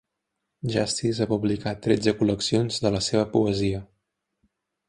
[0.75, 3.87] Justice va publicar tretze col·leccions de la seva poesia.